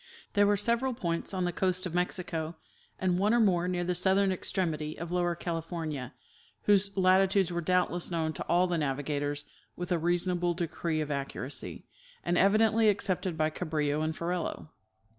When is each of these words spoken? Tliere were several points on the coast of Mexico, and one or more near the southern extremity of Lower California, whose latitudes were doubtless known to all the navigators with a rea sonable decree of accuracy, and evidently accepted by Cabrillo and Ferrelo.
Tliere 0.33 0.47
were 0.47 0.57
several 0.57 0.95
points 0.95 1.31
on 1.31 1.45
the 1.45 1.51
coast 1.53 1.85
of 1.85 1.93
Mexico, 1.93 2.55
and 2.97 3.19
one 3.19 3.35
or 3.35 3.39
more 3.39 3.67
near 3.67 3.83
the 3.83 3.93
southern 3.93 4.31
extremity 4.31 4.97
of 4.97 5.11
Lower 5.11 5.35
California, 5.35 6.15
whose 6.63 6.97
latitudes 6.97 7.51
were 7.51 7.61
doubtless 7.61 8.09
known 8.09 8.33
to 8.33 8.43
all 8.47 8.65
the 8.65 8.79
navigators 8.79 9.45
with 9.75 9.91
a 9.91 9.99
rea 9.99 10.17
sonable 10.17 10.55
decree 10.55 11.01
of 11.01 11.11
accuracy, 11.11 11.85
and 12.25 12.35
evidently 12.35 12.89
accepted 12.89 13.37
by 13.37 13.51
Cabrillo 13.51 14.01
and 14.01 14.15
Ferrelo. 14.17 14.69